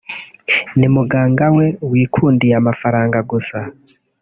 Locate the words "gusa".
3.31-3.57